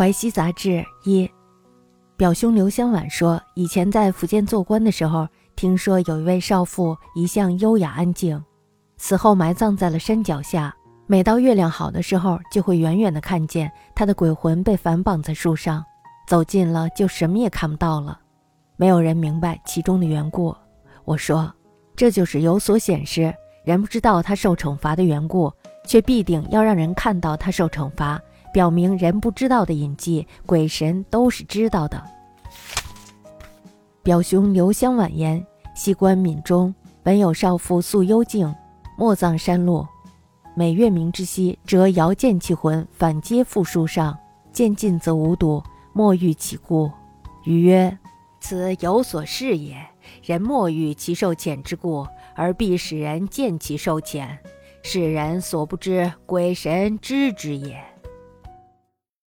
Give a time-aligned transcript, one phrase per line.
[0.00, 1.30] 淮西杂志一，
[2.16, 8.42] 表兄刘香婉说，以前在福建做官的时候，听说有一位少妇一向优雅安静，
[8.96, 10.74] 死后埋葬在了山脚下。
[11.06, 15.84] 每到月亮好的时候，就会远远的看见她的鬼魂被反绑在树上，
[16.26, 18.18] 走近了就什么也看不到了。
[18.76, 20.56] 没有人明白其中的缘故。
[21.04, 21.52] 我说，
[21.94, 23.34] 这就是有所显示，
[23.66, 25.52] 人不知道他受惩罚的缘故，
[25.84, 28.18] 却必定要让人看到他受惩罚。
[28.52, 32.02] 表明人不知道的隐迹，鬼神都是知道的。
[34.02, 38.52] 表兄刘湘婉言：西关闽中本有少妇素幽静，
[38.96, 39.86] 莫葬山路。
[40.54, 44.18] 每月明之夕，则遥见其魂反皆复树上，
[44.52, 45.62] 见近则无睹，
[45.92, 46.90] 莫欲其故。
[47.44, 47.96] 余曰：
[48.40, 49.76] 此有所示也。
[50.24, 54.26] 人莫欲其受遣之故，而必使人见其受遣。
[54.82, 57.80] 世人所不知，鬼神知之也。